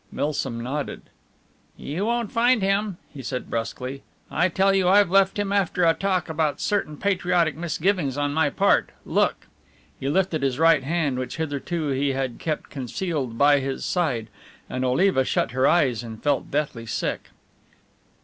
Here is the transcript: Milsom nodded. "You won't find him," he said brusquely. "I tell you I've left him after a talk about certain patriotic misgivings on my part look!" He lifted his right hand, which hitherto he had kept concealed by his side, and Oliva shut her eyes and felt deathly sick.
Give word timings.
Milsom 0.11 0.59
nodded. 0.63 1.03
"You 1.77 2.05
won't 2.07 2.31
find 2.31 2.63
him," 2.63 2.97
he 3.13 3.21
said 3.21 3.51
brusquely. 3.51 4.01
"I 4.31 4.49
tell 4.49 4.73
you 4.73 4.87
I've 4.89 5.11
left 5.11 5.37
him 5.37 5.51
after 5.53 5.83
a 5.83 5.93
talk 5.93 6.27
about 6.27 6.59
certain 6.59 6.97
patriotic 6.97 7.55
misgivings 7.55 8.17
on 8.17 8.33
my 8.33 8.49
part 8.49 8.89
look!" 9.05 9.45
He 9.99 10.09
lifted 10.09 10.41
his 10.41 10.57
right 10.57 10.81
hand, 10.83 11.19
which 11.19 11.37
hitherto 11.37 11.89
he 11.89 12.13
had 12.13 12.39
kept 12.39 12.71
concealed 12.71 13.37
by 13.37 13.59
his 13.59 13.85
side, 13.85 14.29
and 14.67 14.83
Oliva 14.83 15.23
shut 15.23 15.51
her 15.51 15.67
eyes 15.67 16.01
and 16.01 16.23
felt 16.23 16.49
deathly 16.49 16.87
sick. 16.87 17.29